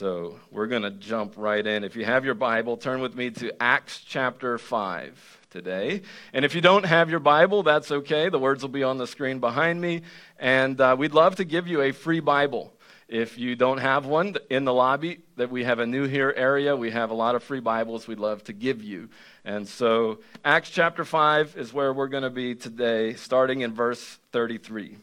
[0.00, 1.84] So we're going to jump right in.
[1.84, 6.00] If you have your Bible, turn with me to Acts chapter 5 today.
[6.32, 8.30] And if you don't have your Bible, that's okay.
[8.30, 10.00] The words will be on the screen behind me.
[10.38, 12.72] And uh, we'd love to give you a free Bible.
[13.08, 16.74] If you don't have one in the lobby, that we have a new here area,
[16.74, 19.10] we have a lot of free Bibles we'd love to give you.
[19.44, 24.18] And so, Acts chapter 5 is where we're going to be today, starting in verse
[24.32, 24.96] 33.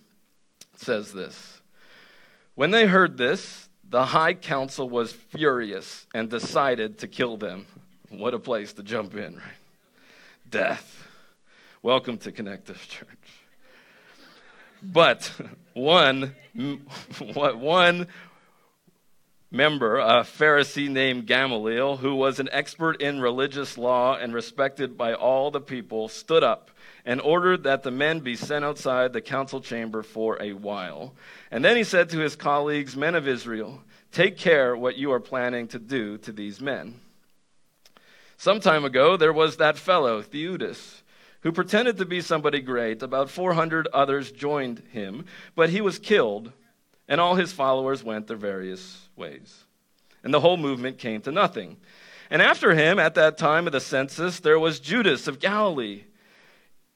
[0.73, 1.61] It says this
[2.55, 7.65] When they heard this, the high council was furious and decided to kill them.
[8.09, 9.43] What a place to jump in, right?
[10.49, 11.07] Death.
[11.81, 13.07] Welcome to Connective Church.
[14.83, 15.31] But
[15.73, 16.35] one,
[17.09, 18.07] one
[19.51, 25.13] member, a Pharisee named Gamaliel, who was an expert in religious law and respected by
[25.13, 26.71] all the people, stood up
[27.07, 31.15] and ordered that the men be sent outside the council chamber for a while.
[31.49, 35.19] And then he said to his colleagues, Men of Israel, take care what you are
[35.19, 36.99] planning to do to these men.
[38.37, 41.01] Some time ago, there was that fellow, Theudas
[41.41, 43.01] who pretended to be somebody great.
[43.01, 46.51] About 400 others joined him, but he was killed,
[47.07, 49.63] and all his followers went their various ways.
[50.23, 51.77] And the whole movement came to nothing.
[52.29, 56.03] And after him, at that time of the census, there was Judas of Galilee.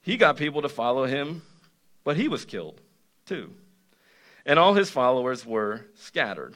[0.02, 1.42] He got people to follow him,
[2.04, 2.80] but he was killed
[3.24, 3.54] too.
[4.44, 6.54] And all his followers were scattered.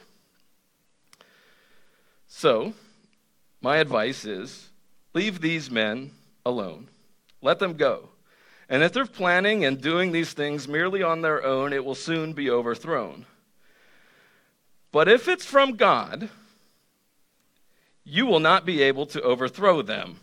[2.27, 2.73] So,
[3.61, 4.69] my advice is
[5.13, 6.11] leave these men
[6.45, 6.89] alone.
[7.41, 8.09] Let them go.
[8.69, 12.33] And if they're planning and doing these things merely on their own, it will soon
[12.33, 13.25] be overthrown.
[14.91, 16.29] But if it's from God,
[18.03, 20.19] you will not be able to overthrow them.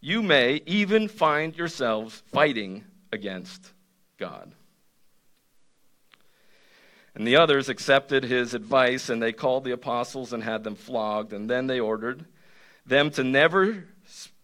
[0.00, 3.72] You may even find yourselves fighting against
[4.18, 4.52] God.
[7.14, 11.32] And the others accepted his advice, and they called the apostles and had them flogged.
[11.32, 12.26] And then they ordered
[12.86, 13.84] them to never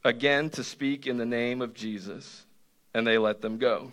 [0.04, 2.44] again to speak in the name of Jesus,
[2.92, 3.92] and they let them go.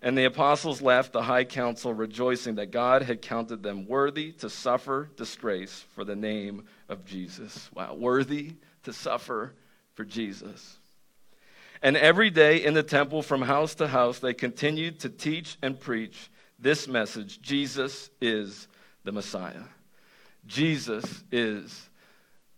[0.00, 4.48] And the apostles left the high council rejoicing that God had counted them worthy to
[4.48, 7.68] suffer disgrace for the name of Jesus.
[7.74, 9.54] Wow, worthy to suffer
[9.98, 10.78] for Jesus.
[11.82, 15.78] And every day in the temple, from house to house, they continued to teach and
[15.78, 18.68] preach this message Jesus is
[19.02, 19.64] the Messiah.
[20.46, 21.90] Jesus is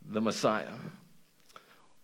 [0.06, 0.68] the Messiah.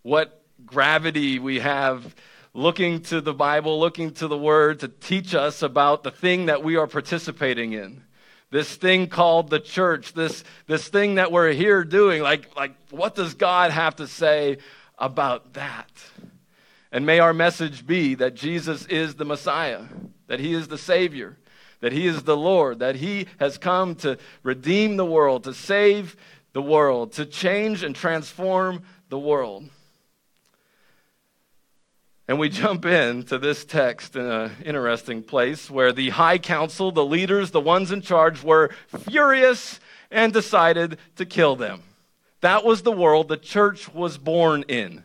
[0.01, 2.15] What gravity we have
[2.55, 6.63] looking to the Bible, looking to the Word to teach us about the thing that
[6.63, 8.01] we are participating in.
[8.49, 12.23] This thing called the church, this, this thing that we're here doing.
[12.23, 14.57] Like, like, what does God have to say
[14.97, 15.89] about that?
[16.91, 19.83] And may our message be that Jesus is the Messiah,
[20.27, 21.37] that He is the Savior,
[21.81, 26.15] that He is the Lord, that He has come to redeem the world, to save
[26.53, 29.69] the world, to change and transform the world.
[32.29, 37.05] And we jump into this text in an interesting place where the high council, the
[37.05, 39.79] leaders, the ones in charge, were furious
[40.11, 41.83] and decided to kill them.
[42.41, 45.03] That was the world the church was born in.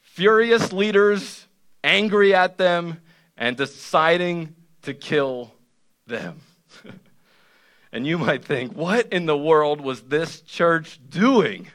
[0.00, 1.46] Furious leaders,
[1.82, 3.00] angry at them,
[3.36, 5.52] and deciding to kill
[6.06, 6.40] them.
[7.92, 11.68] and you might think, what in the world was this church doing?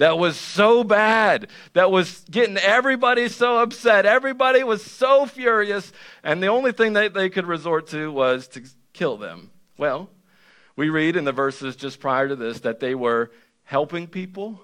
[0.00, 4.06] that was so bad, that was getting everybody so upset.
[4.06, 5.92] Everybody was so furious,
[6.24, 8.62] and the only thing that they could resort to was to
[8.94, 9.50] kill them.
[9.76, 10.08] Well,
[10.74, 13.30] we read in the verses just prior to this that they were
[13.70, 14.60] helping people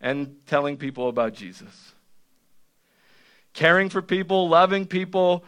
[0.00, 1.92] and telling people about Jesus.
[3.52, 5.44] Caring for people, loving people,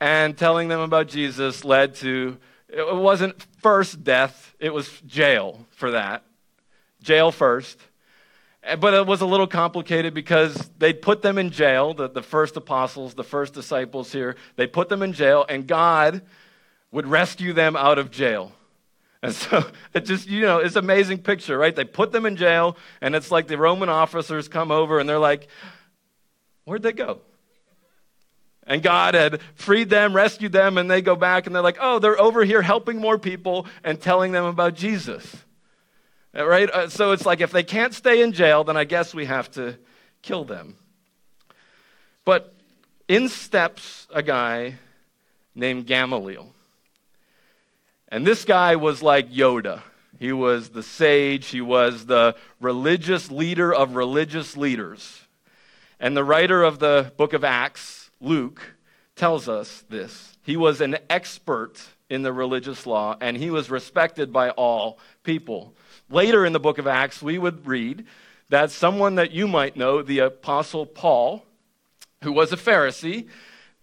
[0.00, 2.36] and telling them about Jesus led to,
[2.68, 6.24] it wasn't first death, it was jail for that.
[7.00, 7.78] Jail first.
[8.80, 12.56] But it was a little complicated because they'd put them in jail, the, the first
[12.56, 16.22] apostles, the first disciples here, they put them in jail, and God
[16.90, 18.50] would rescue them out of jail.
[19.22, 19.64] And so
[19.94, 21.74] it just, you know, it's amazing picture, right?
[21.74, 25.18] They put them in jail, and it's like the Roman officers come over and they're
[25.18, 25.48] like,
[26.64, 27.20] Where'd they go?
[28.66, 31.98] And God had freed them, rescued them, and they go back and they're like, Oh,
[31.98, 35.36] they're over here helping more people and telling them about Jesus.
[36.36, 36.70] Uh, right?
[36.70, 39.50] Uh, so it's like if they can't stay in jail, then I guess we have
[39.52, 39.78] to
[40.22, 40.76] kill them.
[42.24, 42.54] But
[43.08, 44.76] in steps a guy
[45.54, 46.52] named Gamaliel.
[48.10, 49.82] And this guy was like Yoda.
[50.18, 55.22] He was the sage, he was the religious leader of religious leaders.
[56.00, 58.74] And the writer of the book of Acts, Luke,
[59.14, 60.36] tells us this.
[60.42, 65.74] He was an expert in the religious law, and he was respected by all people.
[66.08, 68.06] Later in the book of Acts, we would read
[68.48, 71.44] that someone that you might know, the Apostle Paul,
[72.22, 73.28] who was a Pharisee,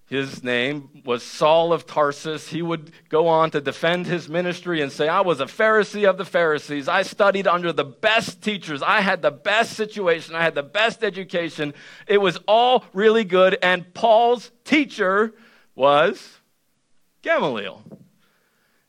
[0.07, 2.50] his name was Saul of Tarsus.
[2.50, 6.18] He would go on to defend his ministry and say, I was a Pharisee of
[6.18, 6.88] the Pharisees.
[6.88, 8.84] I studied under the best teachers.
[8.84, 10.36] I had the best situation.
[10.36, 11.74] I had the best education.
[12.07, 13.57] It was all really good.
[13.63, 15.34] And Paul's teacher
[15.74, 16.38] was
[17.24, 17.84] Gamaliel.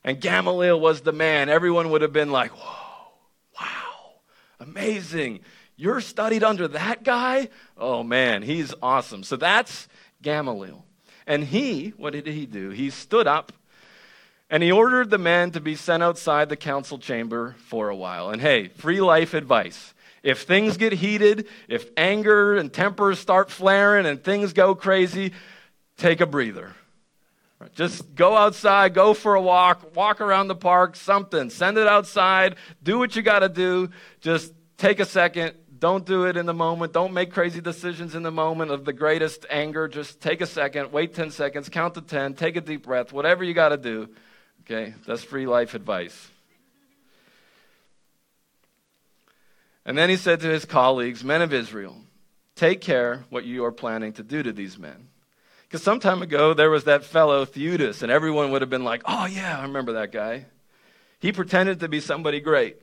[0.05, 1.49] And Gamaliel was the man.
[1.49, 3.12] Everyone would have been like, whoa,
[3.59, 4.21] wow,
[4.61, 5.41] amazing.
[5.77, 7.49] You're studied under that guy?
[7.77, 9.23] Oh man, he's awesome.
[9.23, 9.89] So that's
[10.23, 10.86] Gamaliel.
[11.26, 12.70] And he, what did he do?
[12.70, 13.52] He stood up
[14.49, 18.31] and he ordered the men to be sent outside the council chamber for a while.
[18.31, 19.93] And hey, free life advice.
[20.23, 25.32] If things get heated, if anger and tempers start flaring and things go crazy,
[25.96, 26.75] take a breather.
[27.75, 31.49] Just go outside, go for a walk, walk around the park, something.
[31.49, 33.90] Send it outside, do what you got to do.
[34.20, 36.93] Just take a second, don't do it in the moment.
[36.93, 39.88] Don't make crazy decisions in the moment of the greatest anger.
[39.88, 43.43] Just take a second, wait 10 seconds, count to 10, take a deep breath, whatever
[43.44, 44.08] you got to do.
[44.62, 44.94] Okay?
[45.06, 46.31] That's free life advice.
[49.84, 51.96] And then he said to his colleagues, Men of Israel,
[52.56, 55.08] take care what you are planning to do to these men.
[55.62, 59.02] Because some time ago, there was that fellow Theudas, and everyone would have been like,
[59.05, 60.46] Oh, yeah, I remember that guy.
[61.19, 62.76] He pretended to be somebody great.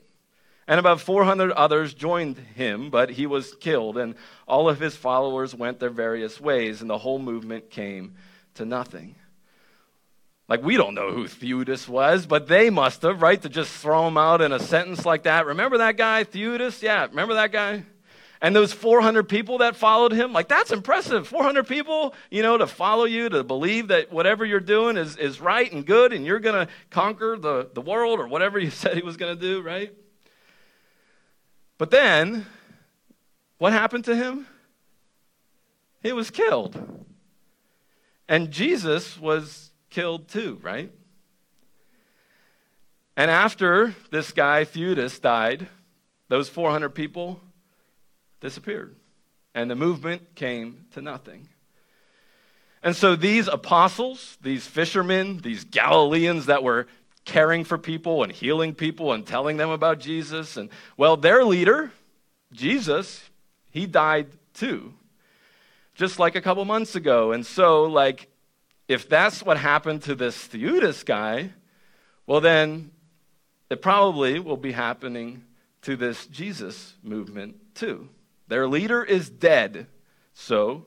[0.66, 4.14] And about 400 others joined him, but he was killed, and
[4.48, 8.14] all of his followers went their various ways, and the whole movement came
[8.54, 9.14] to nothing.
[10.48, 13.40] Like, we don't know who Theudas was, but they must have, right?
[13.42, 15.46] To just throw him out in a sentence like that.
[15.46, 16.82] Remember that guy, Theudas?
[16.82, 17.84] Yeah, remember that guy?
[18.42, 21.26] And those 400 people that followed him, like, that's impressive.
[21.26, 25.40] 400 people, you know, to follow you, to believe that whatever you're doing is, is
[25.40, 28.96] right and good, and you're going to conquer the, the world or whatever you said
[28.96, 29.94] he was going to do, right?
[31.78, 32.46] But then,
[33.58, 34.46] what happened to him?
[36.02, 37.06] He was killed.
[38.28, 40.92] And Jesus was killed too, right?
[43.16, 45.68] And after this guy, Theudas, died,
[46.28, 47.40] those 400 people
[48.40, 48.96] disappeared.
[49.54, 51.48] And the movement came to nothing.
[52.82, 56.86] And so these apostles, these fishermen, these Galileans that were
[57.24, 60.56] caring for people and healing people and telling them about Jesus.
[60.56, 61.90] And well, their leader,
[62.52, 63.22] Jesus,
[63.70, 64.94] he died too,
[65.94, 67.32] just like a couple months ago.
[67.32, 68.28] And so, like,
[68.88, 71.50] if that's what happened to this Theudas guy,
[72.26, 72.90] well, then
[73.70, 75.44] it probably will be happening
[75.82, 78.08] to this Jesus movement too.
[78.48, 79.86] Their leader is dead,
[80.34, 80.86] so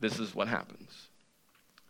[0.00, 1.08] this is what happens.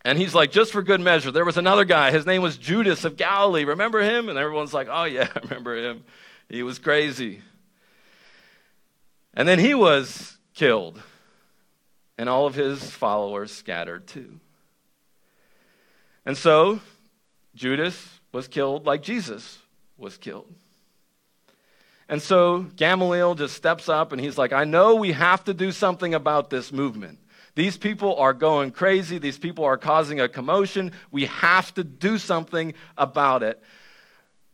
[0.06, 2.12] And he's like, just for good measure, there was another guy.
[2.12, 3.64] His name was Judas of Galilee.
[3.64, 4.28] Remember him?
[4.28, 6.04] And everyone's like, oh, yeah, I remember him.
[6.48, 7.42] He was crazy.
[9.34, 11.02] And then he was killed,
[12.16, 14.38] and all of his followers scattered too.
[16.24, 16.78] And so
[17.56, 19.58] Judas was killed like Jesus
[19.98, 20.54] was killed.
[22.08, 25.72] And so Gamaliel just steps up and he's like, I know we have to do
[25.72, 27.18] something about this movement.
[27.56, 29.18] These people are going crazy.
[29.18, 30.92] These people are causing a commotion.
[31.10, 33.60] We have to do something about it.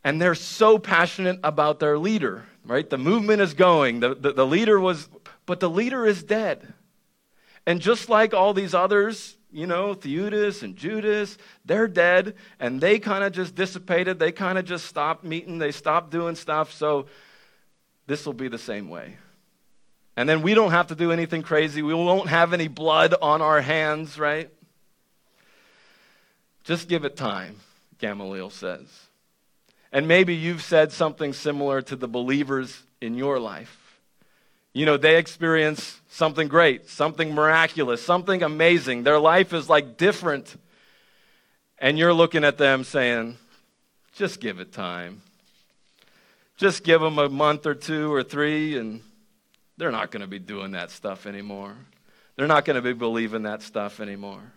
[0.04, 2.88] And they're so passionate about their leader, right?
[2.88, 4.00] The movement is going.
[4.00, 5.08] The, the, the leader was,
[5.46, 6.72] but the leader is dead.
[7.66, 13.00] And just like all these others, you know, Theudas and Judas, they're dead and they
[13.00, 14.20] kind of just dissipated.
[14.20, 15.58] They kind of just stopped meeting.
[15.58, 16.72] They stopped doing stuff.
[16.72, 17.06] So
[18.06, 19.16] this will be the same way.
[20.16, 21.82] And then we don't have to do anything crazy.
[21.82, 24.50] We won't have any blood on our hands, right?
[26.64, 27.56] Just give it time,
[27.98, 28.86] Gamaliel says.
[29.90, 34.00] And maybe you've said something similar to the believers in your life.
[34.74, 39.02] You know, they experience something great, something miraculous, something amazing.
[39.02, 40.56] Their life is like different.
[41.78, 43.36] And you're looking at them saying,
[44.14, 45.22] just give it time.
[46.56, 49.02] Just give them a month or two or three and
[49.76, 51.76] they're not going to be doing that stuff anymore.
[52.36, 54.52] They're not going to be believing that stuff anymore.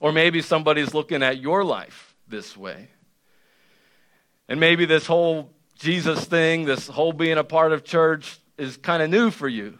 [0.00, 2.88] Or maybe somebody's looking at your life this way.
[4.48, 9.02] And maybe this whole Jesus thing, this whole being a part of church is kind
[9.02, 9.78] of new for you.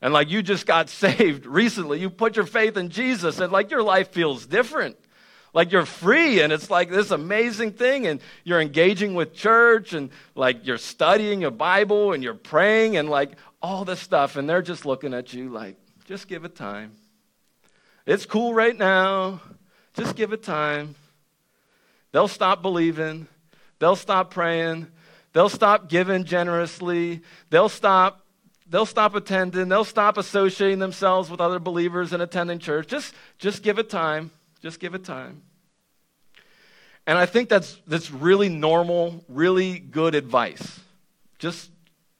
[0.00, 3.70] And like you just got saved recently, you put your faith in Jesus, and like
[3.70, 4.96] your life feels different.
[5.54, 10.10] Like you're free, and it's like this amazing thing, and you're engaging with church, and
[10.34, 14.62] like you're studying your Bible, and you're praying, and like all this stuff, and they're
[14.62, 16.92] just looking at you like, just give it time.
[18.06, 19.40] It's cool right now.
[19.94, 20.94] Just give it time.
[22.12, 23.26] They'll stop believing.
[23.78, 24.86] They'll stop praying.
[25.32, 27.20] They'll stop giving generously.
[27.50, 28.24] They'll stop
[28.70, 29.68] they'll stop attending.
[29.68, 32.86] They'll stop associating themselves with other believers and attending church.
[32.88, 34.30] Just just give it time.
[34.62, 35.42] Just give it time.
[37.06, 40.80] And I think that's that's really normal, really good advice.
[41.38, 41.70] Just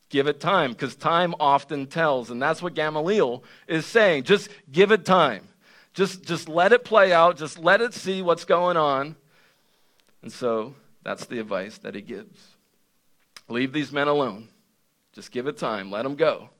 [0.08, 4.24] give it time because time often tells and that's what gamaliel is saying.
[4.24, 5.48] Just give it time.
[5.94, 7.36] Just just let it play out.
[7.36, 9.16] Just let it see what's going on.
[10.22, 12.56] And so that's the advice that he gives.
[13.48, 14.48] Leave these men alone.
[15.12, 15.90] Just give it time.
[15.90, 16.50] Let them go.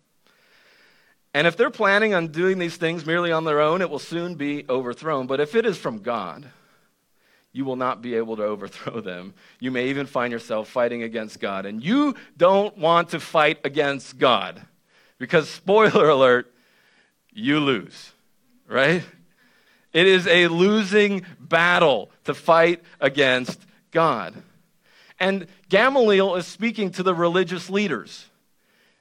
[1.35, 4.35] And if they're planning on doing these things merely on their own it will soon
[4.35, 5.27] be overthrown.
[5.27, 6.51] But if it is from god
[7.53, 9.35] you will not be able to overthrow them.
[9.59, 11.67] You may even find yourself fighting against God.
[11.67, 14.63] And you don't want to fight against God
[15.19, 16.53] because, spoiler alert,
[17.33, 18.13] you lose,
[18.69, 19.03] right?
[19.93, 24.35] It is a losing battle to fight against God.
[25.19, 28.27] And Gamaliel is speaking to the religious leaders.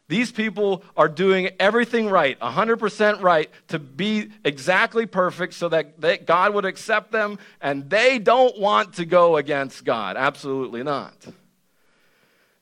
[0.09, 6.17] These people are doing everything right, 100% right, to be exactly perfect so that they,
[6.17, 10.15] God would accept them, and they don't want to go against God.
[10.15, 11.13] Absolutely not.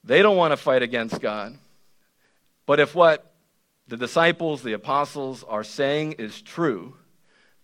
[0.03, 1.57] They don't want to fight against God.
[2.65, 3.33] But if what
[3.87, 6.95] the disciples, the apostles, are saying is true,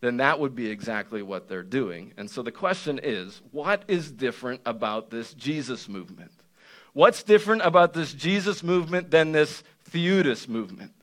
[0.02, 2.14] then that would be exactly what they're doing.
[2.18, 6.32] And so the question is what is different about this Jesus movement?
[6.94, 10.94] What's different about this Jesus movement than this Theudas movement?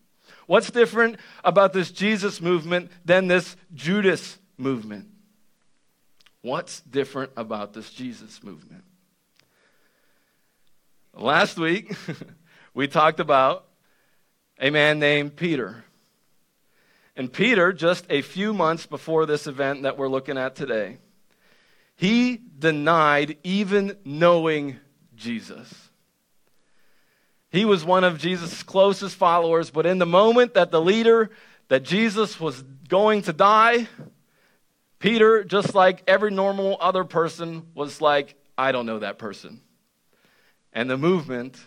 [0.47, 5.09] What's different about this Jesus movement than this Judas movement?
[6.41, 8.85] What's different about this Jesus movement?
[11.13, 11.95] Last week,
[12.75, 13.67] we talked about
[14.59, 15.85] a man named Peter.
[17.17, 20.99] And Peter, just a few months before this event that we're looking at today,
[21.97, 24.79] he denied even knowing
[25.17, 25.88] Jesus.
[27.51, 31.31] He was one of Jesus' closest followers, but in the moment that the leader,
[31.69, 33.89] that Jesus was going to die,
[34.99, 39.61] Peter, just like every normal other person, was like, I don't know that person.
[40.73, 41.59] And the movement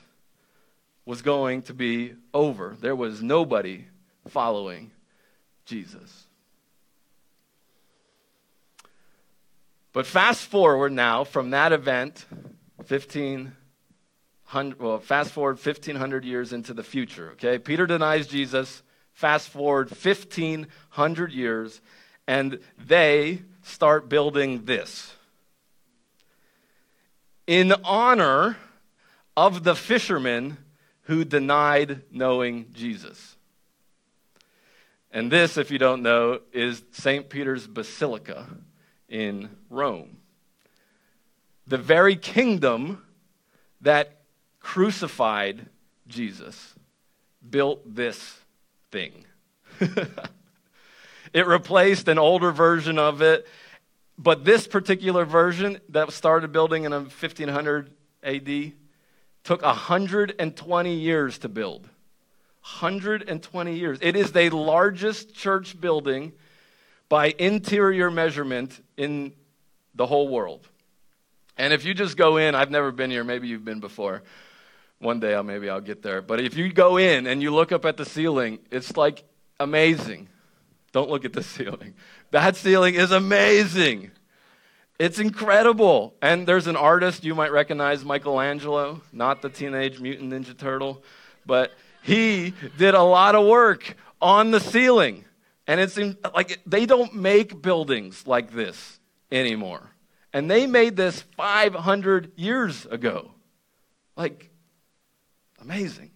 [1.05, 2.75] was going to be over.
[2.79, 3.85] There was nobody
[4.27, 4.91] following
[5.65, 6.27] Jesus.
[9.93, 12.25] But fast forward now from that event,
[12.77, 13.53] 1500,
[14.53, 17.57] well, fast forward 1500 years into the future, okay?
[17.57, 18.83] Peter denies Jesus.
[19.13, 21.81] Fast forward 1500 years,
[22.27, 25.13] and they start building this.
[27.45, 28.57] In honor
[29.35, 30.57] of the fishermen
[31.03, 33.35] who denied knowing Jesus.
[35.11, 37.29] And this, if you don't know, is St.
[37.29, 38.47] Peter's Basilica
[39.09, 40.17] in Rome.
[41.67, 43.03] The very kingdom
[43.81, 44.20] that
[44.61, 45.67] crucified
[46.07, 46.73] Jesus
[47.47, 48.39] built this
[48.91, 49.25] thing.
[51.33, 53.47] it replaced an older version of it,
[54.17, 57.91] but this particular version that started building in 1500
[58.23, 58.71] AD
[59.43, 61.81] took 120 years to build.
[62.61, 63.97] 120 years.
[64.01, 66.31] It is the largest church building
[67.09, 69.33] by interior measurement in
[69.95, 70.67] the whole world.
[71.57, 74.21] And if you just go in, I've never been here, maybe you've been before.
[75.01, 76.21] One day I'll, maybe I'll get there.
[76.21, 79.23] But if you go in and you look up at the ceiling, it's like
[79.59, 80.29] amazing.
[80.91, 81.95] Don't look at the ceiling.
[82.29, 84.11] That ceiling is amazing.
[84.99, 86.13] It's incredible.
[86.21, 91.03] And there's an artist you might recognize, Michelangelo, not the Teenage Mutant Ninja Turtle,
[91.47, 91.71] but
[92.03, 95.25] he did a lot of work on the ceiling.
[95.65, 98.99] And it's seems like they don't make buildings like this
[99.31, 99.89] anymore.
[100.31, 103.31] And they made this 500 years ago.
[104.15, 104.50] Like,
[105.61, 106.11] amazing.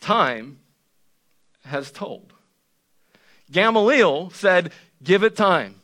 [0.00, 0.58] Time
[1.64, 2.32] has told.
[3.50, 5.76] Gamaliel said, Give it time.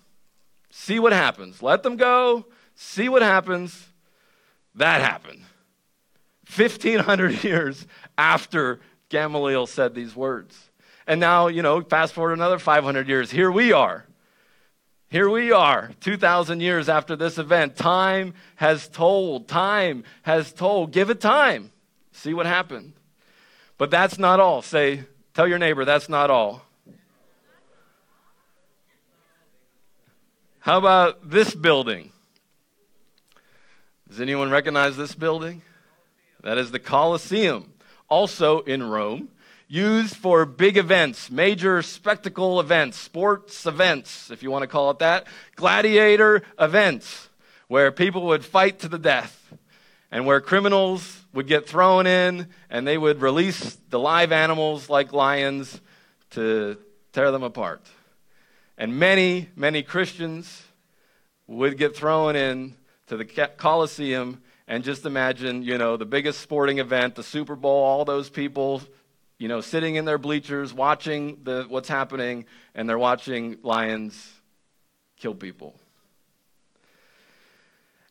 [0.71, 1.63] See what happens.
[1.63, 2.47] Let them go.
[2.75, 3.89] See what happens.
[4.75, 5.43] That happened.
[6.55, 10.71] 1,500 years after Gamaliel said these words.
[11.07, 13.31] And now, you know, fast forward another 500 years.
[13.31, 14.08] Here we are.
[15.11, 17.77] Here we are, 2,000 years after this event.
[17.77, 19.49] Time has told.
[19.49, 20.93] Time has told.
[20.93, 21.73] Give it time.
[22.13, 22.93] See what happened.
[23.79, 24.61] But that's not all.
[24.61, 26.63] Say, tell your neighbor, that's not all.
[30.59, 32.13] How about this building?
[34.09, 35.63] Does anyone recognize this building?
[36.43, 37.73] That is the Colosseum,
[38.11, 39.31] also in Rome.
[39.69, 44.99] Used for big events, major spectacle events, sports events, if you want to call it
[44.99, 47.29] that, gladiator events,
[47.69, 49.53] where people would fight to the death
[50.11, 55.13] and where criminals would get thrown in and they would release the live animals like
[55.13, 55.81] lions
[56.31, 56.79] to
[57.13, 57.85] tear them apart.
[58.79, 60.63] And many, many Christians
[61.47, 62.75] would get thrown in
[63.09, 67.85] to the Colosseum and just imagine, you know, the biggest sporting event, the Super Bowl,
[67.85, 68.83] all those people,
[69.39, 74.33] you know, sitting in their bleachers watching the, what's happening, and they're watching lions
[75.17, 75.79] kill people.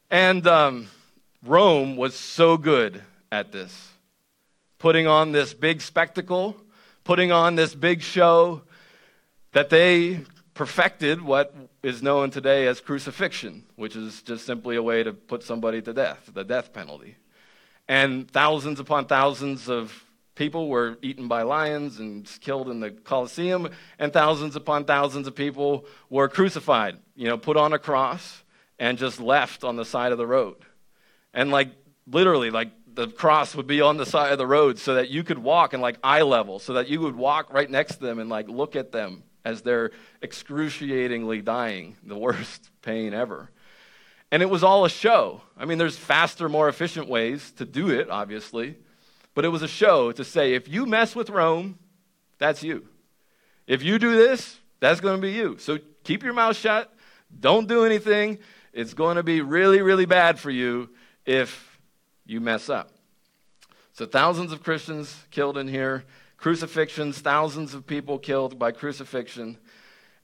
[0.09, 0.87] And um,
[1.43, 3.91] Rome was so good at this,
[4.79, 6.55] putting on this big spectacle,
[7.03, 8.61] putting on this big show,
[9.51, 10.21] that they
[10.53, 11.53] perfected what
[11.83, 15.93] is known today as crucifixion, which is just simply a way to put somebody to
[15.93, 17.15] death, the death penalty.
[17.87, 20.05] And thousands upon thousands of
[20.37, 25.35] people were eaten by lions and killed in the Colosseum, and thousands upon thousands of
[25.35, 28.43] people were crucified, you know, put on a cross
[28.79, 30.57] and just left on the side of the road.
[31.33, 31.69] And like
[32.05, 35.23] literally, like the cross would be on the side of the road so that you
[35.23, 38.19] could walk in like eye level, so that you would walk right next to them
[38.19, 39.91] and like look at them as they're
[40.21, 43.49] excruciatingly dying, the worst pain ever.
[44.31, 45.41] And it was all a show.
[45.57, 48.75] I mean, there's faster, more efficient ways to do it, obviously,
[49.37, 51.77] but it was a show to say if you mess with Rome,
[52.39, 52.87] that's you.
[53.67, 55.59] If you do this, that's going to be you.
[55.59, 56.91] So keep your mouth shut.
[57.39, 58.39] Don't do anything.
[58.73, 60.89] It's going to be really, really bad for you
[61.23, 61.77] if
[62.25, 62.89] you mess up.
[63.93, 66.03] So, thousands of Christians killed in here
[66.37, 69.59] crucifixions, thousands of people killed by crucifixion.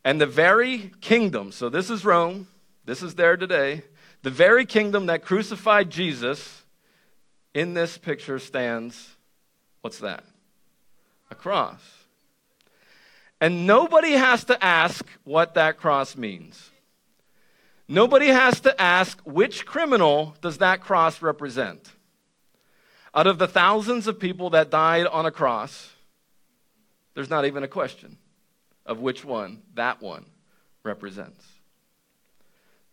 [0.03, 2.47] And the very kingdom, so this is Rome,
[2.85, 3.83] this is there today,
[4.23, 6.62] the very kingdom that crucified Jesus,
[7.53, 9.15] in this picture stands,
[9.81, 10.23] what's that?
[11.29, 11.81] A cross.
[13.39, 16.71] And nobody has to ask what that cross means.
[17.87, 21.91] Nobody has to ask which criminal does that cross represent.
[23.13, 25.91] Out of the thousands of people that died on a cross,
[27.13, 28.17] there's not even a question
[28.85, 30.25] of which one that one
[30.83, 31.45] represents.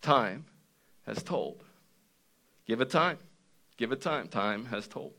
[0.03, 0.45] Time
[1.07, 1.63] has told.
[2.67, 3.19] Give it time.
[3.81, 4.29] Give it time.
[4.29, 5.15] Time has told.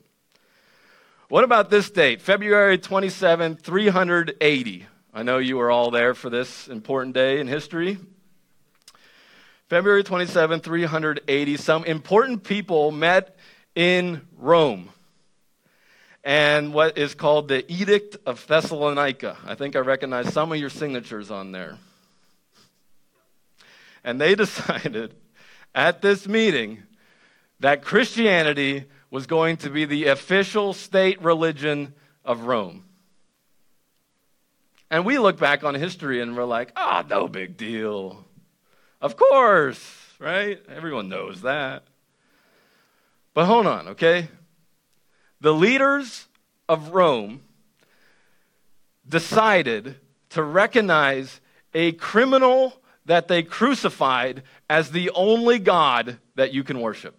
[1.30, 4.86] What about this date, February 27, 380?
[5.12, 7.98] I know you were all there for this important day in history.
[9.68, 13.36] February 27, 380, some important people met
[13.74, 14.92] in Rome
[16.24, 19.38] and what is called the Edict of Thessalonica.
[19.44, 21.80] I think I recognize some of your signatures on there.
[24.04, 25.16] And they decided
[25.74, 26.84] at this meeting
[27.62, 31.94] that Christianity was going to be the official state religion
[32.24, 32.86] of Rome.
[34.92, 38.26] And we look back on history and we're like, ah, oh, no big deal.
[39.00, 39.82] Of course,
[40.20, 40.62] right?
[40.70, 41.84] Everyone knows that.
[43.34, 44.28] But hold on, okay?
[45.42, 46.28] the leaders
[46.70, 47.42] of Rome
[49.10, 49.96] decided
[50.30, 51.42] to recognize
[51.74, 57.18] a criminal that they crucified as the only God that you can worship.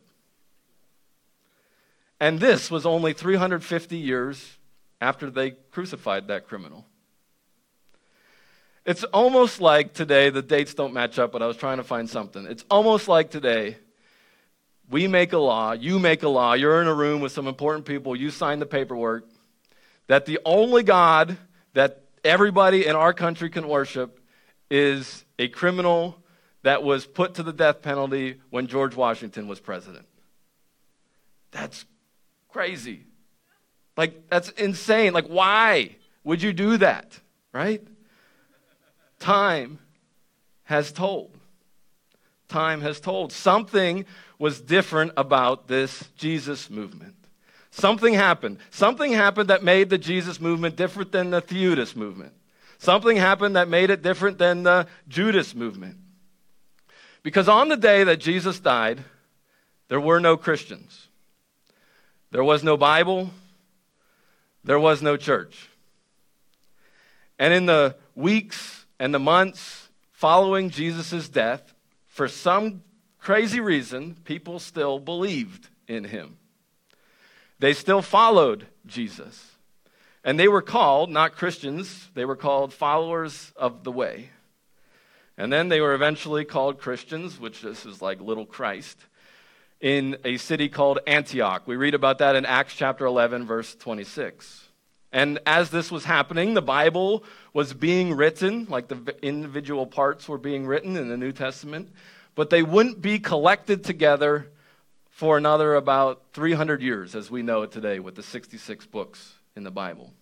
[2.22, 4.56] And this was only 350 years
[5.00, 6.86] after they crucified that criminal.
[8.86, 12.08] It's almost like today, the dates don't match up, but I was trying to find
[12.08, 12.46] something.
[12.46, 13.76] It's almost like today
[14.88, 17.86] we make a law, you make a law, you're in a room with some important
[17.86, 19.28] people, you sign the paperwork,
[20.06, 21.36] that the only God
[21.72, 24.20] that everybody in our country can worship
[24.70, 26.22] is a criminal
[26.62, 30.06] that was put to the death penalty when George Washington was president.
[31.50, 31.84] That's
[32.52, 33.04] crazy.
[33.96, 35.12] Like, that's insane.
[35.12, 37.18] Like, why would you do that,
[37.52, 37.82] right?
[39.18, 39.78] Time
[40.64, 41.36] has told.
[42.48, 43.32] Time has told.
[43.32, 44.04] Something
[44.38, 47.14] was different about this Jesus movement.
[47.70, 48.58] Something happened.
[48.70, 52.32] Something happened that made the Jesus movement different than the Theudas movement.
[52.78, 55.96] Something happened that made it different than the Judas movement.
[57.22, 59.04] Because on the day that Jesus died,
[59.88, 61.08] there were no Christians.
[62.32, 63.30] There was no Bible.
[64.64, 65.68] There was no church.
[67.38, 71.74] And in the weeks and the months following Jesus' death,
[72.06, 72.82] for some
[73.18, 76.38] crazy reason, people still believed in him.
[77.58, 79.50] They still followed Jesus.
[80.24, 84.30] And they were called, not Christians, they were called followers of the way.
[85.36, 88.98] And then they were eventually called Christians, which this is like little Christ,
[89.82, 91.64] in a city called Antioch.
[91.66, 94.68] We read about that in Acts chapter 11, verse 26.
[95.10, 100.38] And as this was happening, the Bible was being written, like the individual parts were
[100.38, 101.90] being written in the New Testament,
[102.36, 104.48] but they wouldn't be collected together
[105.10, 109.64] for another about 300 years, as we know it today, with the 66 books in
[109.64, 110.12] the Bible.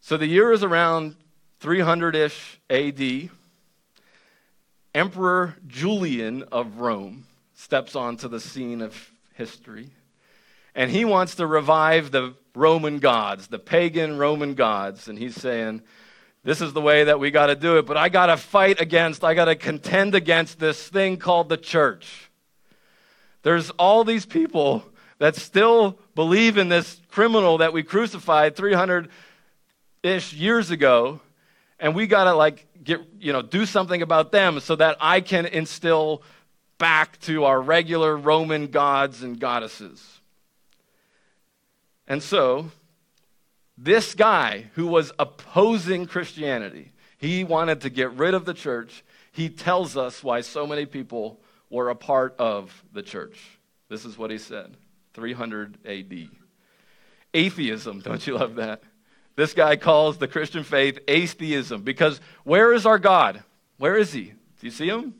[0.00, 1.16] So the year is around
[1.60, 3.30] 300 ish AD.
[4.92, 7.26] Emperor Julian of Rome
[7.60, 9.90] steps onto the scene of history.
[10.74, 15.08] And he wants to revive the Roman gods, the pagan Roman gods.
[15.08, 15.82] And he's saying,
[16.42, 18.80] this is the way that we got to do it, but I got to fight
[18.80, 22.30] against, I got to contend against this thing called the church.
[23.42, 24.82] There's all these people
[25.18, 29.10] that still believe in this criminal that we crucified 300
[30.02, 31.20] ish years ago,
[31.78, 35.20] and we got to like get, you know, do something about them so that I
[35.20, 36.22] can instill
[36.80, 40.20] back to our regular Roman gods and goddesses.
[42.08, 42.72] And so,
[43.78, 49.04] this guy who was opposing Christianity, he wanted to get rid of the church.
[49.30, 51.38] He tells us why so many people
[51.68, 53.38] were a part of the church.
[53.88, 54.74] This is what he said
[55.14, 56.28] 300 AD.
[57.34, 58.82] Atheism, don't you love that?
[59.36, 63.44] This guy calls the Christian faith atheism because where is our God?
[63.76, 64.24] Where is he?
[64.24, 65.14] Do you see him?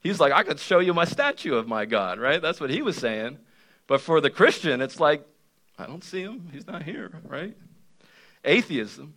[0.00, 2.40] He's like, I could show you my statue of my God, right?
[2.40, 3.38] That's what he was saying.
[3.86, 5.26] But for the Christian, it's like,
[5.78, 6.48] I don't see him.
[6.52, 7.56] He's not here, right?
[8.44, 9.14] Atheism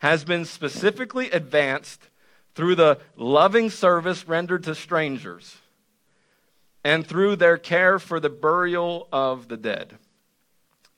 [0.00, 2.08] has been specifically advanced
[2.54, 5.56] through the loving service rendered to strangers
[6.84, 9.98] and through their care for the burial of the dead.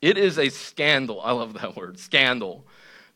[0.00, 1.20] It is a scandal.
[1.20, 2.64] I love that word, scandal,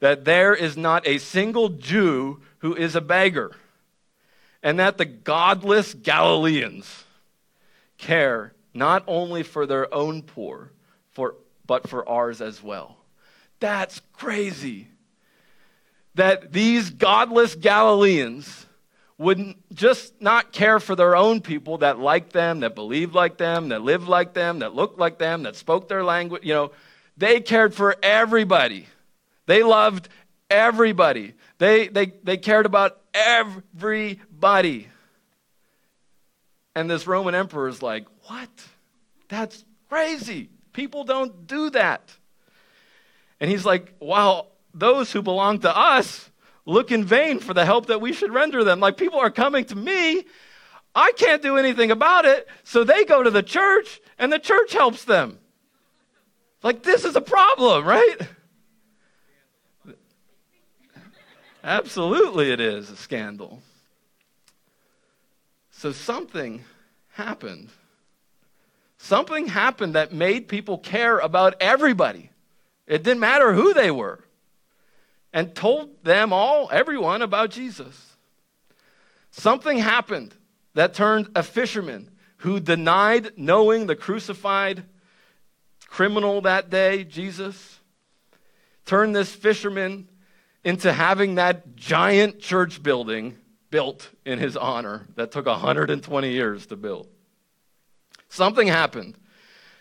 [0.00, 3.52] that there is not a single Jew who is a beggar,
[4.64, 7.04] and that the godless Galileans
[7.98, 10.72] care not only for their own poor,
[11.12, 12.96] for, but for ours as well.
[13.60, 14.88] That's crazy
[16.14, 18.66] that these godless Galileans
[19.18, 23.68] would just not care for their own people that liked them, that believed like them,
[23.68, 26.42] that lived like them, that looked like them, that spoke their language.
[26.44, 26.72] You know,
[27.16, 28.86] they cared for everybody.
[29.46, 30.08] They loved
[30.50, 31.34] everybody.
[31.58, 34.20] They, they, they cared about everybody.
[36.74, 38.50] And this Roman emperor is like, what?
[39.28, 40.50] That's crazy.
[40.72, 42.12] People don't do that.
[43.40, 46.30] And he's like, wow, those who belong to us
[46.66, 48.80] look in vain for the help that we should render them.
[48.80, 50.24] Like people are coming to me,
[50.94, 54.72] I can't do anything about it, so they go to the church and the church
[54.72, 55.38] helps them.
[56.62, 58.16] Like this is a problem, right?
[61.62, 63.62] Absolutely, it is a scandal.
[65.84, 66.64] So something
[67.08, 67.68] happened.
[68.96, 72.30] Something happened that made people care about everybody.
[72.86, 74.24] It didn't matter who they were
[75.30, 78.16] and told them all, everyone, about Jesus.
[79.30, 80.34] Something happened
[80.72, 84.84] that turned a fisherman who denied knowing the crucified
[85.86, 87.78] criminal that day, Jesus,
[88.86, 90.08] turned this fisherman
[90.64, 93.36] into having that giant church building
[93.74, 97.08] built in his honor that took 120 years to build.
[98.28, 99.16] Something happened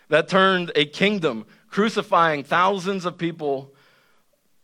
[0.08, 3.72] that turned a kingdom crucifying thousands of people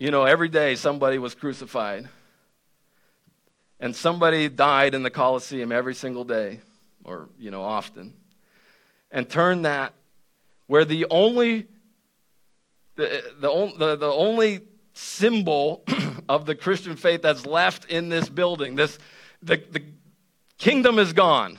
[0.01, 2.09] you know, every day somebody was crucified.
[3.79, 6.61] And somebody died in the Colosseum every single day,
[7.05, 8.15] or, you know, often.
[9.11, 9.93] And turn that
[10.69, 11.67] where the only,
[12.97, 14.61] the, the, the, the only
[14.95, 15.85] symbol
[16.31, 19.01] of the Christian faith that's left in this building, this,
[19.43, 19.83] the, the
[20.59, 21.59] kingdom is gone,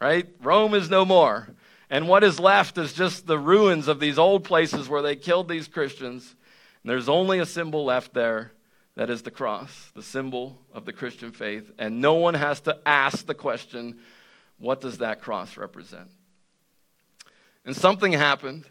[0.00, 0.26] right?
[0.42, 1.48] Rome is no more.
[1.88, 5.48] And what is left is just the ruins of these old places where they killed
[5.48, 6.34] these Christians
[6.82, 8.50] and there's only a symbol left there
[8.96, 11.70] that is the cross, the symbol of the Christian faith.
[11.78, 14.00] And no one has to ask the question,
[14.58, 16.10] what does that cross represent?
[17.64, 18.64] And something happened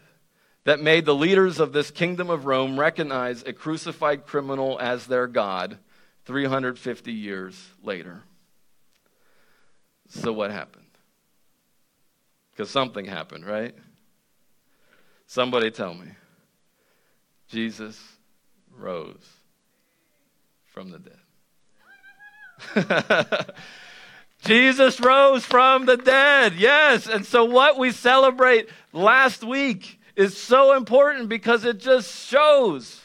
[0.64, 5.26] that made the leaders of this kingdom of Rome recognize a crucified criminal as their
[5.26, 5.78] God
[6.26, 8.22] 350 years later.
[10.08, 10.84] So, what happened?
[12.50, 13.74] Because something happened, right?
[15.26, 16.08] Somebody tell me.
[17.48, 18.00] Jesus
[18.76, 19.28] rose
[20.66, 21.16] from the dead.
[24.42, 26.54] Jesus rose from the dead.
[26.56, 27.06] Yes.
[27.06, 33.00] And so, what we celebrate last week is so important because it just shows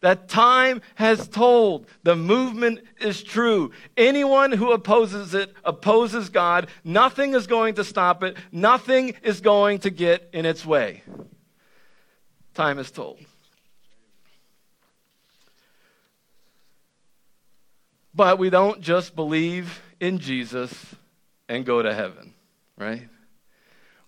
[0.00, 3.70] that time has told the movement is true.
[3.96, 6.66] Anyone who opposes it opposes God.
[6.82, 11.04] Nothing is going to stop it, nothing is going to get in its way.
[12.54, 13.20] Time is told.
[18.12, 20.74] But we don't just believe in Jesus
[21.48, 22.34] and go to heaven,
[22.76, 23.08] right?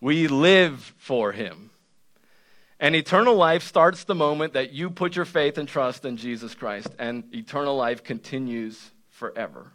[0.00, 1.72] We live for him.
[2.83, 6.53] And eternal life starts the moment that you put your faith and trust in Jesus
[6.53, 9.71] Christ, and eternal life continues forever.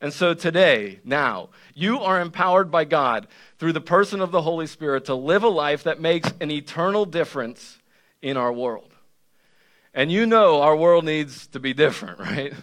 [0.00, 4.66] And so today, now, you are empowered by God through the person of the Holy
[4.66, 7.80] Spirit to live a life that makes an eternal difference
[8.22, 8.94] in our world.
[9.92, 12.54] And you know our world needs to be different, right?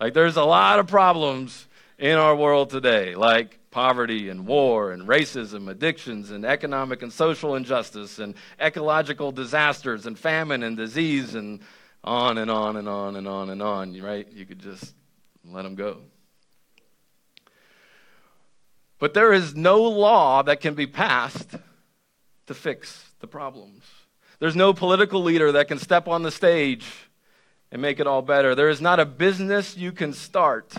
[0.00, 5.06] Like there's a lot of problems in our world today, like poverty and war and
[5.06, 11.60] racism, addictions and economic and social injustice and ecological disasters and famine and disease and
[12.02, 14.30] on and on and on and on and on, right?
[14.32, 14.94] You could just
[15.44, 15.98] let them go.
[18.98, 21.54] But there is no law that can be passed
[22.46, 23.84] to fix the problems.
[24.40, 26.86] There's no political leader that can step on the stage
[27.70, 28.54] and make it all better.
[28.54, 30.74] There is not a business you can start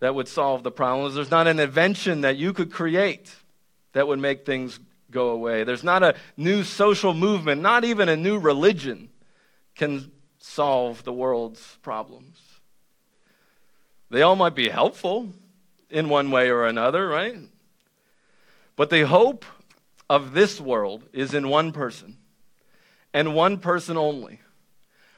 [0.00, 1.14] that would solve the problems.
[1.14, 3.34] There's not an invention that you could create
[3.92, 4.78] that would make things
[5.10, 5.64] go away.
[5.64, 9.08] There's not a new social movement, not even a new religion
[9.74, 12.38] can solve the world's problems.
[14.10, 15.30] They all might be helpful
[15.90, 17.36] in one way or another, right?
[18.76, 19.44] But the hope
[20.10, 22.18] of this world is in one person,
[23.12, 24.40] and one person only.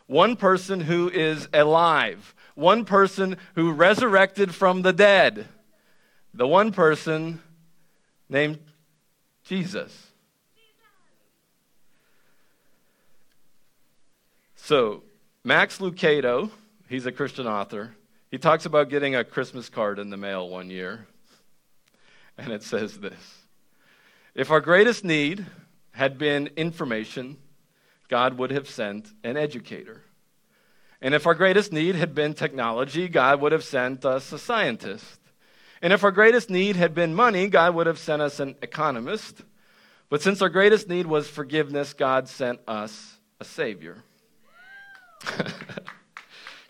[0.06, 5.48] One person who is alive, one person who resurrected from the dead,
[6.32, 7.40] the one person
[8.28, 8.58] named
[9.44, 10.06] Jesus.
[14.54, 15.02] So,
[15.44, 16.50] Max Lucado,
[16.88, 17.94] he's a Christian author,
[18.30, 21.06] he talks about getting a Christmas card in the mail one year,
[22.36, 23.42] and it says this.
[24.34, 25.46] If our greatest need
[25.92, 27.38] had been information,
[28.08, 30.02] God would have sent an educator.
[31.00, 35.20] And if our greatest need had been technology, God would have sent us a scientist.
[35.82, 39.42] And if our greatest need had been money, God would have sent us an economist.
[40.08, 43.98] But since our greatest need was forgiveness, God sent us a Savior.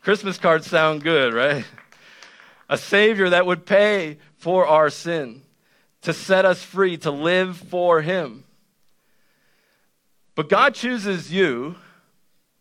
[0.03, 1.64] Christmas cards sound good, right?
[2.68, 5.42] A Savior that would pay for our sin,
[6.03, 8.44] to set us free, to live for Him.
[10.37, 11.75] But God chooses you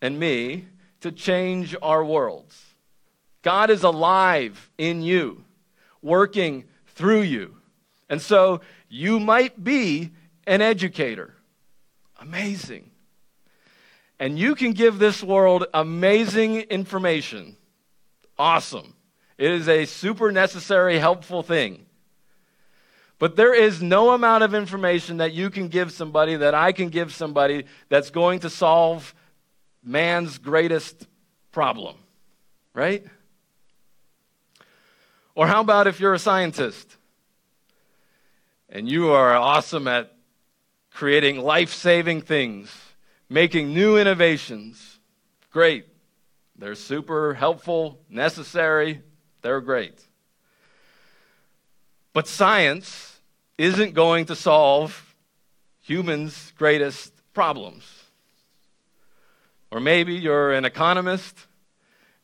[0.01, 0.65] and me
[1.01, 2.73] to change our worlds.
[3.43, 5.43] God is alive in you,
[6.01, 7.57] working through you.
[8.09, 10.11] And so you might be
[10.47, 11.35] an educator.
[12.19, 12.89] Amazing.
[14.19, 17.57] And you can give this world amazing information.
[18.39, 18.95] Awesome.
[19.37, 21.84] It is a super necessary, helpful thing.
[23.17, 26.89] But there is no amount of information that you can give somebody, that I can
[26.89, 29.15] give somebody, that's going to solve
[29.83, 31.07] man's greatest
[31.51, 31.95] problem,
[32.73, 33.05] right?
[35.33, 36.97] Or how about if you're a scientist
[38.69, 40.13] and you are awesome at
[40.91, 42.75] creating life saving things?
[43.29, 44.99] making new innovations.
[45.51, 45.85] Great.
[46.57, 49.01] They're super helpful, necessary,
[49.41, 50.04] they're great.
[52.15, 53.19] But science
[53.57, 55.15] isn't going to solve
[55.81, 57.83] humans' greatest problems.
[59.69, 61.37] Or maybe you're an economist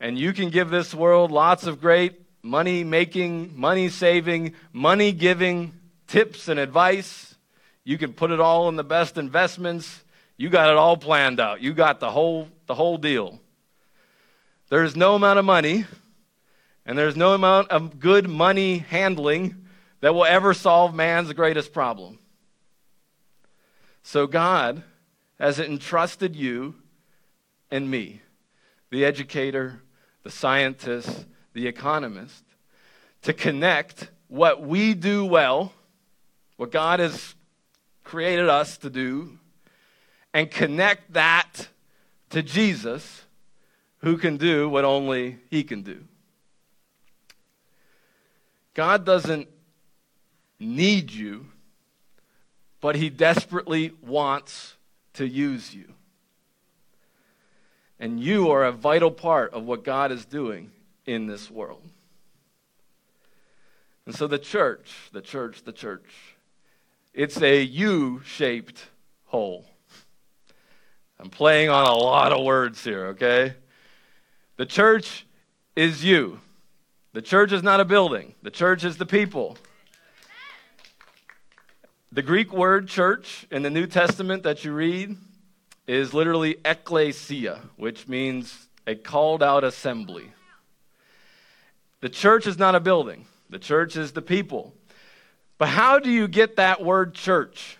[0.00, 5.74] and you can give this world lots of great money making, money saving, money giving
[6.06, 7.34] tips and advice.
[7.84, 10.02] You can put it all in the best investments
[10.38, 11.60] you got it all planned out.
[11.60, 13.38] You got the whole, the whole deal.
[14.70, 15.84] There's no amount of money,
[16.86, 19.61] and there's no amount of good money handling
[20.02, 22.18] that will ever solve man's greatest problem.
[24.02, 24.82] So God
[25.38, 26.74] has entrusted you
[27.70, 28.20] and me,
[28.90, 29.80] the educator,
[30.24, 32.42] the scientist, the economist,
[33.22, 35.72] to connect what we do well,
[36.56, 37.36] what God has
[38.02, 39.38] created us to do,
[40.34, 41.68] and connect that
[42.30, 43.22] to Jesus,
[43.98, 46.02] who can do what only He can do.
[48.74, 49.48] God doesn't
[50.66, 51.46] need you,
[52.80, 54.76] but He desperately wants
[55.14, 55.92] to use you.
[57.98, 60.72] And you are a vital part of what God is doing
[61.06, 61.82] in this world.
[64.06, 66.36] And so the church, the church, the church,
[67.14, 68.88] it's a U shaped
[69.26, 69.66] hole.
[71.20, 73.54] I'm playing on a lot of words here, okay?
[74.56, 75.24] The church
[75.76, 76.40] is you.
[77.12, 79.56] The church is not a building, the church is the people.
[82.14, 85.16] The Greek word church in the New Testament that you read
[85.86, 90.30] is literally ekklesia, which means a called out assembly.
[92.00, 94.74] The church is not a building, the church is the people.
[95.56, 97.78] But how do you get that word church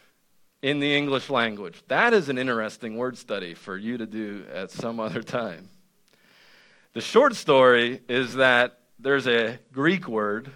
[0.63, 1.83] in the English language?
[1.89, 5.69] That is an interesting word study for you to do at some other time.
[6.95, 10.51] The short story is that there's a Greek word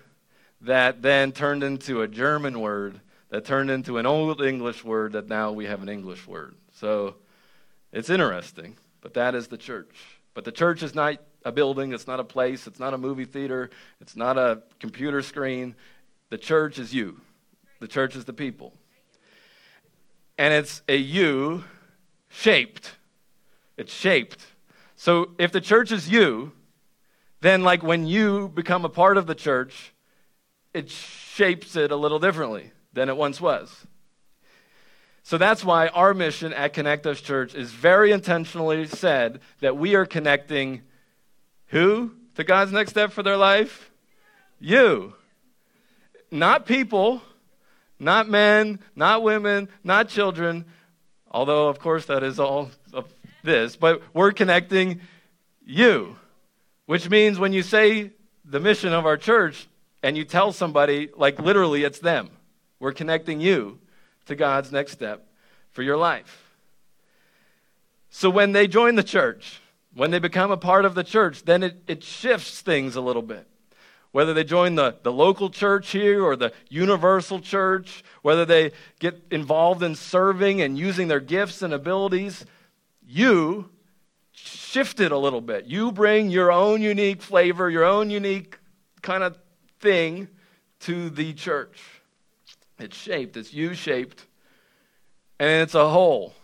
[0.62, 5.28] that then turned into a German word that turned into an old English word that
[5.28, 6.54] now we have an English word.
[6.72, 7.16] So
[7.92, 9.94] it's interesting, but that is the church.
[10.34, 13.24] But the church is not a building, it's not a place, it's not a movie
[13.24, 15.74] theater, it's not a computer screen.
[16.30, 17.20] The church is you,
[17.80, 18.74] the church is the people.
[20.38, 21.64] And it's a you
[22.28, 22.92] shaped.
[23.76, 24.44] It's shaped.
[24.94, 26.52] So if the church is you,
[27.40, 29.94] then like when you become a part of the church,
[30.74, 33.86] it shapes it a little differently than it once was.
[35.22, 39.94] So that's why our mission at Connect Us Church is very intentionally said that we
[39.94, 40.82] are connecting
[41.66, 43.90] who to God's next step for their life?
[44.58, 45.14] You.
[46.30, 47.20] Not people,
[47.98, 50.64] not men, not women, not children,
[51.30, 55.00] although, of course, that is all of this, but we're connecting
[55.64, 56.16] you,
[56.86, 58.12] which means when you say
[58.44, 59.66] the mission of our church
[60.02, 62.30] and you tell somebody, like literally, it's them.
[62.78, 63.78] We're connecting you
[64.26, 65.26] to God's next step
[65.72, 66.42] for your life.
[68.10, 69.60] So when they join the church,
[69.94, 73.22] when they become a part of the church, then it, it shifts things a little
[73.22, 73.46] bit.
[74.12, 79.22] Whether they join the, the local church here or the universal church, whether they get
[79.30, 82.46] involved in serving and using their gifts and abilities,
[83.06, 83.70] you
[84.32, 85.66] shift it a little bit.
[85.66, 88.58] You bring your own unique flavor, your own unique
[89.02, 89.38] kind of
[89.80, 90.28] thing
[90.80, 91.78] to the church.
[92.78, 94.26] It's shaped, it's U shaped,
[95.38, 96.34] and it's a whole.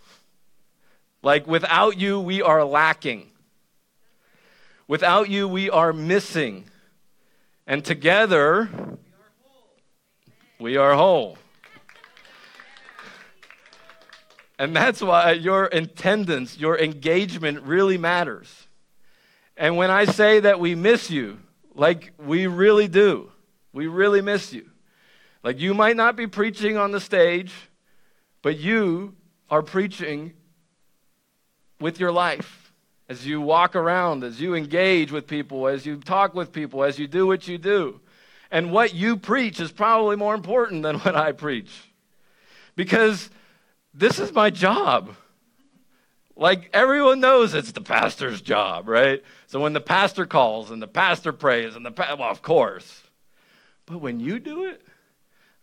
[1.23, 3.31] Like without you, we are lacking.
[4.89, 6.65] Without you, we are missing.
[7.67, 8.69] And together,
[10.59, 11.39] we are whole.
[14.59, 18.67] And that's why your attendance, your engagement really matters.
[19.57, 21.39] And when I say that we miss you,
[21.75, 23.31] like we really do,
[23.73, 24.72] we really miss you.
[25.43, 27.53] Like you might not be preaching on the stage,
[28.43, 29.15] but you
[29.51, 30.35] are preaching
[31.81, 32.73] with your life
[33.09, 36.99] as you walk around, as you engage with people, as you talk with people, as
[36.99, 38.01] you do what you do.
[38.51, 41.71] And what you preach is probably more important than what I preach.
[42.77, 43.31] Because
[43.93, 45.15] this is my job.
[46.37, 49.23] Like everyone knows it's the pastor's job, right?
[49.47, 53.03] So when the pastor calls and the pastor prays and the pa- well, of course.
[53.87, 54.83] But when you do it,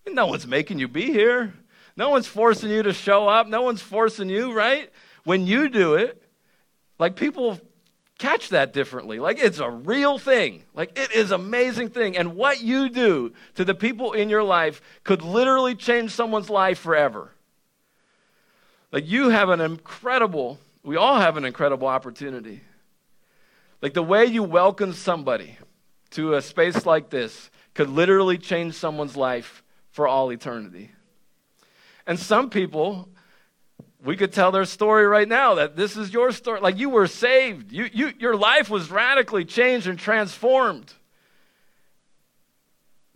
[0.07, 1.53] no one's making you be here.
[1.95, 3.47] No one's forcing you to show up.
[3.47, 4.89] No one's forcing you, right?
[5.23, 6.21] When you do it,
[6.97, 7.59] like people
[8.17, 9.19] catch that differently.
[9.19, 10.63] Like it's a real thing.
[10.73, 12.15] Like it is amazing thing.
[12.15, 16.79] And what you do to the people in your life could literally change someone's life
[16.79, 17.31] forever.
[18.91, 22.62] Like you have an incredible, we all have an incredible opportunity.
[23.81, 25.57] Like the way you welcome somebody
[26.12, 29.63] to a space like this could literally change someone's life
[29.99, 30.89] for all eternity.
[32.07, 33.09] And some people,
[34.01, 36.62] we could tell their story right now that this is your story.
[36.62, 40.93] Like you were saved, you, you, your life was radically changed and transformed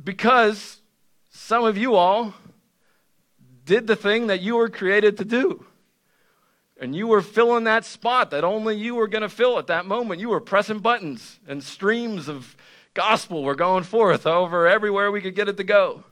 [0.03, 0.81] because
[1.29, 2.33] some of you all
[3.63, 5.65] did the thing that you were created to do.
[6.81, 9.85] And you were filling that spot that only you were going to fill at that
[9.85, 10.19] moment.
[10.19, 12.57] You were pressing buttons, and streams of
[12.93, 16.03] gospel were going forth over everywhere we could get it to go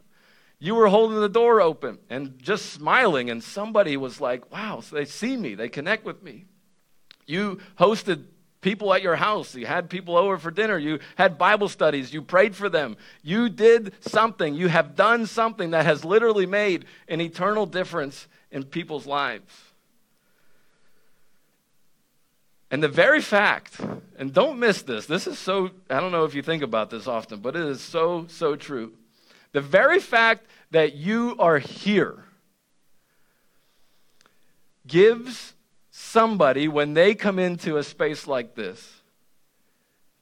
[0.63, 4.95] you were holding the door open and just smiling, and somebody was like, wow, so
[4.95, 6.45] they see me, they connect with me.
[7.25, 8.25] You hosted
[8.61, 12.21] people at your house, you had people over for dinner, you had Bible studies, you
[12.21, 12.95] prayed for them.
[13.23, 18.63] You did something, you have done something that has literally made an eternal difference in
[18.63, 19.51] people's lives.
[22.69, 23.81] And the very fact,
[24.15, 27.07] and don't miss this, this is so, I don't know if you think about this
[27.07, 28.93] often, but it is so, so true.
[29.53, 32.23] The very fact that you are here
[34.87, 35.53] gives
[35.89, 39.01] somebody, when they come into a space like this,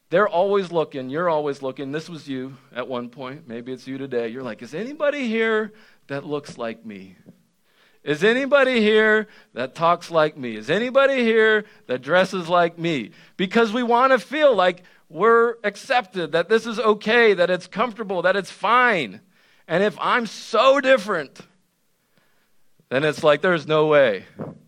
[0.09, 1.91] they're always looking, you're always looking.
[1.91, 4.29] This was you at one point, maybe it's you today.
[4.29, 5.71] You're like, is anybody here
[6.07, 7.15] that looks like me?
[8.03, 10.55] Is anybody here that talks like me?
[10.55, 13.11] Is anybody here that dresses like me?
[13.37, 18.21] Because we want to feel like we're accepted, that this is okay, that it's comfortable,
[18.21, 19.21] that it's fine.
[19.67, 21.39] And if I'm so different,
[22.89, 24.25] then it's like there's no way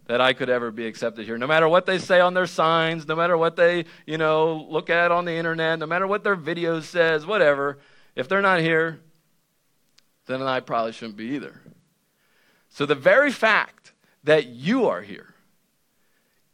[0.08, 1.38] that I could ever be accepted here.
[1.38, 4.90] No matter what they say on their signs, no matter what they, you know, look
[4.90, 7.80] at on the internet, no matter what their videos says, whatever,
[8.16, 9.00] if they're not here,
[10.26, 11.62] then I probably shouldn't be either.
[12.70, 15.34] So the very fact that you are here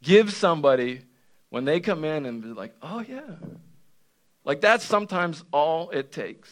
[0.02, 1.02] gives somebody
[1.50, 3.36] when they come in and be like, "Oh yeah."
[4.48, 6.50] Like that's sometimes all it takes.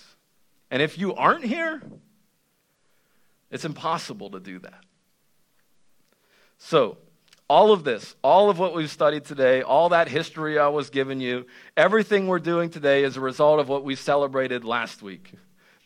[0.70, 1.82] And if you aren't here,
[3.51, 4.84] it's impossible to do that.
[6.59, 6.99] So,
[7.49, 11.20] all of this, all of what we've studied today, all that history I was giving
[11.20, 15.32] you, everything we're doing today is a result of what we celebrated last week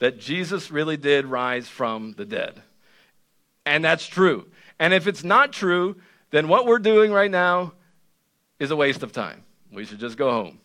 [0.00, 2.60] that Jesus really did rise from the dead.
[3.64, 4.46] And that's true.
[4.80, 5.96] And if it's not true,
[6.30, 7.74] then what we're doing right now
[8.58, 9.44] is a waste of time.
[9.70, 10.60] We should just go home.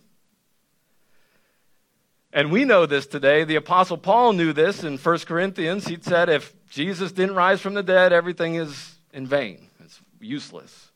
[2.35, 3.45] And we know this today.
[3.45, 5.87] The Apostle Paul knew this in 1 Corinthians.
[5.87, 10.91] He said, if Jesus didn't rise from the dead, everything is in vain, it's useless.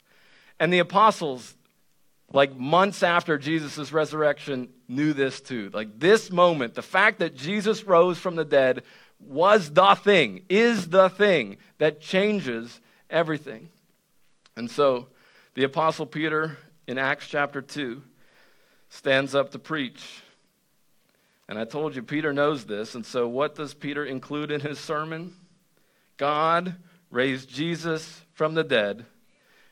[0.60, 1.56] And the apostles,
[2.34, 5.70] like months after Jesus' resurrection, knew this too.
[5.74, 8.84] Like this moment, the fact that Jesus rose from the dead
[9.18, 13.70] was the thing, is the thing that changes everything.
[14.58, 15.08] And so
[15.54, 18.04] the Apostle Peter in Acts chapter 2
[18.90, 20.04] stands up to preach.
[21.50, 22.94] And I told you, Peter knows this.
[22.94, 25.34] And so, what does Peter include in his sermon?
[26.16, 26.76] God
[27.10, 29.04] raised Jesus from the dead,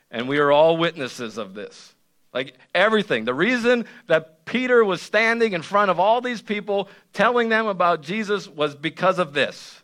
[0.09, 1.93] and we are all witnesses of this.
[2.33, 3.25] Like everything.
[3.25, 8.01] The reason that Peter was standing in front of all these people telling them about
[8.01, 9.81] Jesus was because of this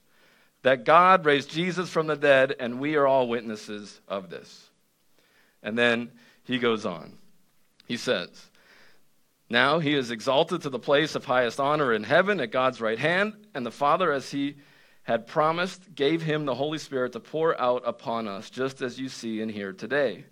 [0.64, 4.70] that God raised Jesus from the dead, and we are all witnesses of this.
[5.62, 6.12] And then
[6.46, 7.18] he goes on.
[7.86, 8.30] He says,
[9.50, 13.00] Now he is exalted to the place of highest honor in heaven at God's right
[13.00, 14.56] hand, and the Father, as he
[15.04, 19.10] had promised, gave him the Holy Spirit to pour out upon us, just as you
[19.10, 20.26] see and hear today.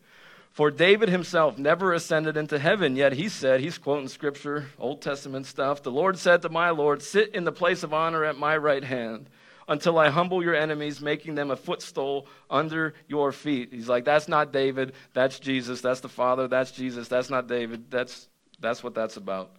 [0.51, 5.45] For David himself never ascended into heaven, yet he said, he's quoting scripture, Old Testament
[5.45, 5.82] stuff.
[5.82, 8.84] The Lord said to my Lord, Sit in the place of honor at my right
[8.84, 9.30] hand
[9.68, 13.70] until I humble your enemies, making them a footstool under your feet.
[13.72, 14.91] He's like, That's not David.
[15.14, 15.80] That's Jesus.
[15.80, 16.49] That's the Father.
[16.49, 17.07] That's Jesus.
[17.07, 17.89] That's not David.
[17.89, 18.28] That's,
[18.62, 19.51] that's what that's about.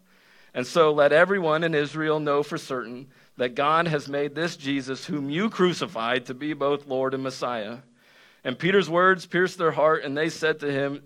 [0.55, 5.07] And so let everyone in Israel know for certain that God has made this Jesus,
[5.07, 7.78] whom you crucified, to be both Lord and Messiah.
[8.44, 11.03] And Peter's words pierced their heart, and they said to him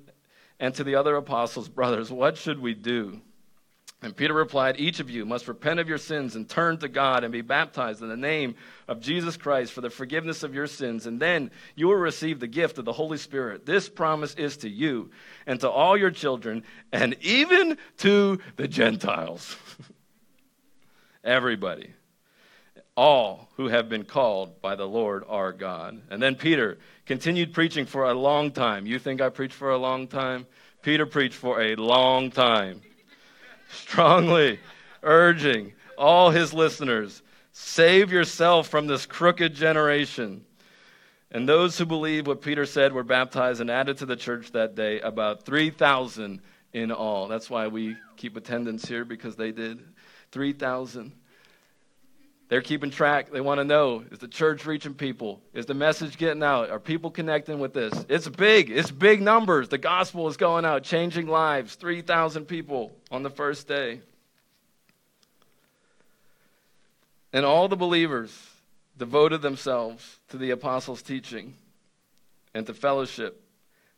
[0.59, 3.21] and to the other apostles, Brothers, what should we do?
[4.03, 7.25] And Peter replied, Each of you must repent of your sins and turn to God
[7.25, 8.55] and be baptized in the name
[8.89, 12.47] of Jesus Christ for the forgiveness of your sins, and then you will receive the
[12.47, 13.65] gift of the Holy Spirit.
[13.65, 15.11] This promise is to you
[15.47, 19.57] and to all your children, and even to the Gentiles.
[21.25, 21.95] Everybody.
[22.97, 26.01] All who have been called by the Lord our God.
[26.11, 28.87] And then Peter continued preaching for a long time.
[28.87, 30.47] You think I preached for a long time?
[30.83, 32.81] Peter preached for a long time,
[33.71, 34.61] strongly
[35.03, 40.45] urging all his listeners save yourself from this crooked generation.
[41.31, 44.75] And those who believed what Peter said were baptized and added to the church that
[44.75, 46.43] day, about 3,000
[46.75, 47.29] in all.
[47.29, 49.83] That's why we keep attendance here because they did.
[50.33, 51.13] 3,000.
[52.49, 53.31] They're keeping track.
[53.31, 55.41] They want to know is the church reaching people?
[55.53, 56.71] Is the message getting out?
[56.71, 57.93] Are people connecting with this?
[58.09, 58.71] It's big.
[58.71, 59.69] It's big numbers.
[59.69, 61.75] The gospel is going out, changing lives.
[61.75, 64.01] 3,000 people on the first day.
[67.33, 68.35] And all the believers
[68.97, 71.55] devoted themselves to the apostles' teaching
[72.55, 73.43] and to fellowship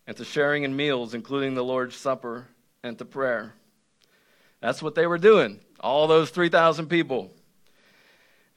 [0.07, 2.49] and to sharing in meals, including the Lord's Supper
[2.83, 3.53] and to prayer.
[4.61, 7.31] That's what they were doing, all those 3,000 people.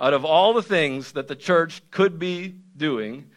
[0.00, 3.30] out of all the things that the church could be doing,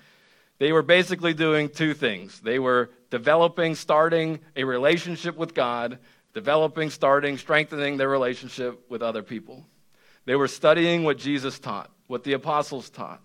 [0.60, 2.40] they were basically doing two things.
[2.40, 6.00] They were developing, starting a relationship with God,
[6.34, 9.66] developing, starting, strengthening their relationship with other people.
[10.26, 13.22] They were studying what Jesus taught, what the apostles taught.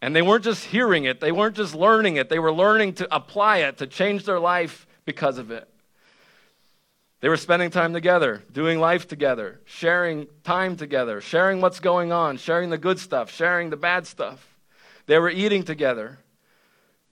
[0.00, 3.14] And they weren't just hearing it, they weren't just learning it, they were learning to
[3.14, 5.68] apply it, to change their life because of it.
[7.20, 12.36] They were spending time together, doing life together, sharing time together, sharing what's going on,
[12.36, 14.46] sharing the good stuff, sharing the bad stuff.
[15.06, 16.18] They were eating together.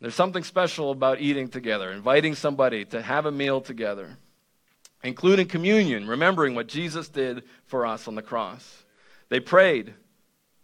[0.00, 4.18] There's something special about eating together, inviting somebody to have a meal together,
[5.02, 8.84] including communion, remembering what Jesus did for us on the cross.
[9.30, 9.94] They prayed.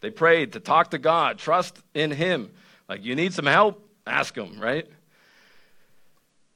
[0.03, 2.51] They prayed to talk to God, trust in Him.
[2.89, 3.89] Like, you need some help?
[4.07, 4.87] Ask Him, right?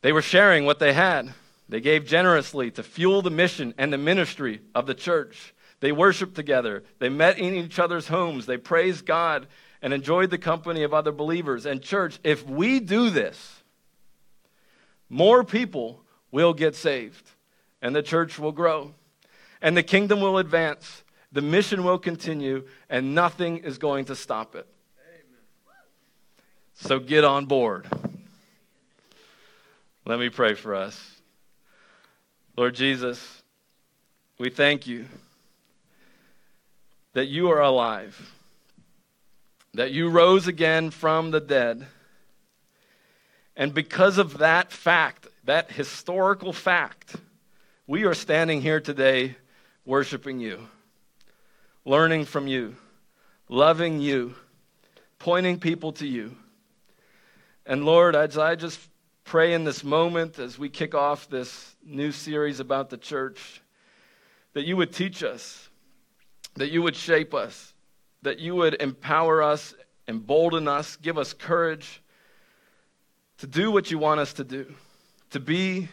[0.02, 1.32] They were sharing what they had.
[1.68, 5.54] They gave generously to fuel the mission and the ministry of the church.
[5.80, 6.84] They worshiped together.
[6.98, 8.46] They met in each other's homes.
[8.46, 9.46] They praised God
[9.82, 11.66] and enjoyed the company of other believers.
[11.66, 13.62] And, church, if we do this,
[15.08, 17.30] more people will get saved,
[17.82, 18.94] and the church will grow,
[19.62, 24.54] and the kingdom will advance, the mission will continue, and nothing is going to stop
[24.54, 24.66] it.
[26.74, 27.86] So get on board.
[30.06, 31.13] Let me pray for us.
[32.56, 33.42] Lord Jesus,
[34.38, 35.06] we thank you
[37.12, 38.34] that you are alive
[39.74, 41.86] that you rose again from the dead.
[43.56, 47.16] And because of that fact, that historical fact,
[47.86, 49.36] we are standing here today
[49.84, 50.68] worshiping you,
[51.84, 52.76] learning from you,
[53.48, 54.34] loving you,
[55.18, 56.36] pointing people to you.
[57.66, 58.80] And Lord, as I just
[59.24, 63.62] pray in this moment as we kick off this new series about the church,
[64.52, 65.68] that you would teach us,
[66.54, 67.72] that you would shape us,
[68.22, 69.74] that you would empower us,
[70.06, 72.02] embolden us, give us courage
[73.38, 74.72] to do what you want us to do,
[75.30, 75.88] to be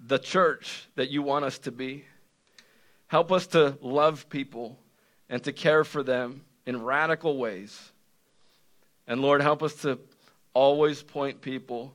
[0.00, 2.04] the church that you want us to be.
[3.06, 4.78] Help us to love people
[5.28, 7.92] and to care for them in radical ways.
[9.06, 9.98] And Lord, help us to
[10.54, 11.94] always point people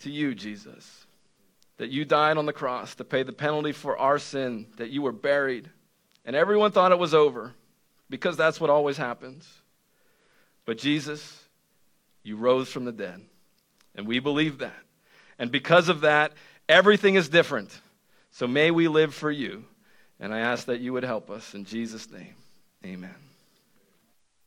[0.00, 1.06] to you, Jesus.
[1.78, 5.02] That you died on the cross to pay the penalty for our sin, that you
[5.02, 5.70] were buried,
[6.24, 7.54] and everyone thought it was over
[8.10, 9.48] because that's what always happens.
[10.66, 11.42] But Jesus,
[12.22, 13.20] you rose from the dead.
[13.94, 14.76] And we believe that.
[15.38, 16.32] And because of that,
[16.68, 17.76] everything is different.
[18.30, 19.64] So may we live for you.
[20.20, 21.54] And I ask that you would help us.
[21.54, 22.34] In Jesus' name,
[22.84, 23.29] amen.